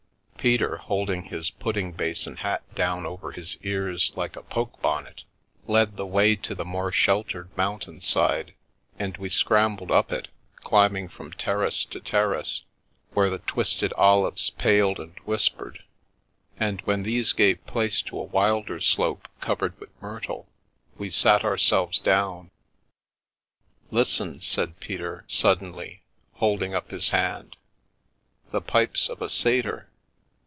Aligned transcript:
Peter, 0.37 0.75
holding 0.77 1.25
his 1.25 1.51
pud 1.51 1.75
ding 1.75 1.91
basin 1.91 2.37
hat 2.37 2.63
down 2.73 3.05
over 3.05 3.31
his 3.31 3.57
ears 3.61 4.11
like 4.15 4.35
a 4.35 4.41
poke 4.41 4.81
bonnet, 4.81 5.23
led 5.67 5.97
the 5.97 6.05
way 6.07 6.35
to 6.35 6.55
the 6.55 6.65
more 6.65 6.91
sheltered 6.91 7.55
mountain 7.55 8.01
side, 8.01 8.55
and 8.97 9.17
we 9.17 9.29
scrambled 9.29 9.91
up 9.91 10.11
it, 10.11 10.29
climbing 10.55 11.07
from 11.07 11.31
terrace 11.31 11.85
to 11.85 11.99
terrace 11.99 12.63
where 13.13 13.29
the 13.29 13.37
twisted 13.37 13.93
olives 13.93 14.49
paled 14.49 14.99
and 14.99 15.15
whispered, 15.25 15.83
and 16.59 16.81
when 16.85 17.03
these 17.03 17.33
gave 17.33 17.63
place 17.67 18.01
to 18.01 18.17
a 18.17 18.23
wilder 18.23 18.79
slope, 18.79 19.27
covered 19.41 19.79
with 19.79 19.91
myrtle, 20.01 20.47
we 20.97 21.07
sat 21.07 21.43
ourselves 21.43 21.99
down." 21.99 22.49
Listen!" 23.91 24.41
said 24.41 24.79
Peter 24.79 25.23
suddenly, 25.27 26.01
holding 26.37 26.73
up 26.73 26.89
his 26.89 27.11
hand, 27.11 27.55
"the 28.51 28.59
pipes 28.59 29.07
of 29.07 29.21
a 29.21 29.29
satyr. 29.29 29.87